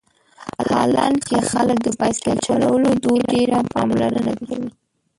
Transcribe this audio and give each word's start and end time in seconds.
هالنډ 0.69 1.19
کې 1.27 1.37
خلک 1.51 1.77
د 1.83 1.87
بایسکل 1.99 2.37
چلولو 2.47 2.89
دود 3.03 3.21
ډېره 3.33 3.57
پاملرنه 3.73 4.31
کوي. 4.47 4.69